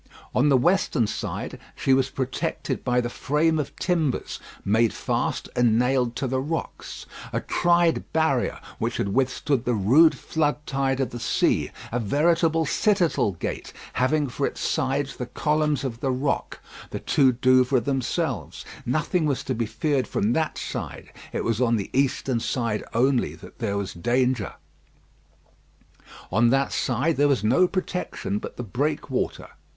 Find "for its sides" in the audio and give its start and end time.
14.27-15.17